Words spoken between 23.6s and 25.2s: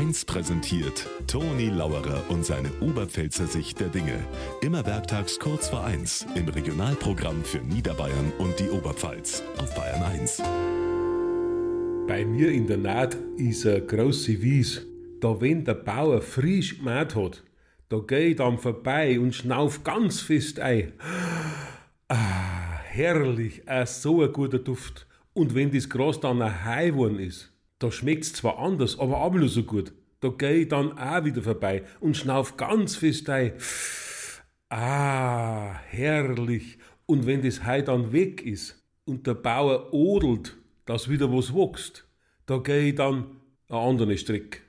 ah, so ein guter Duft.